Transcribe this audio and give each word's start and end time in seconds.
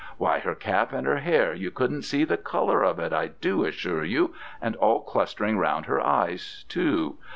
Why 0.17 0.39
her 0.39 0.55
cap 0.55 0.93
and 0.93 1.05
her 1.05 1.17
hair, 1.19 1.53
you 1.53 1.69
couldn't 1.69 2.01
see 2.01 2.23
the 2.23 2.35
colour 2.35 2.83
of 2.83 2.97
it, 2.97 3.13
I 3.13 3.27
do 3.39 3.63
assure 3.65 4.03
you, 4.03 4.33
and 4.59 4.75
all 4.77 5.01
clustering 5.03 5.59
round 5.59 5.85
her 5.85 6.01
eyes, 6.01 6.65
too. 6.67 7.19